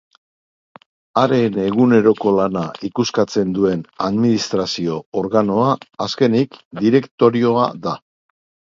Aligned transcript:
Haren 1.23 1.59
eguneroko 1.65 2.33
lana 2.39 2.65
ikuskatzen 2.91 3.53
duen 3.59 3.85
administrazio-organoa, 4.09 5.71
azkenik, 6.11 6.63
direktorioa 6.85 7.73
da. 7.89 7.99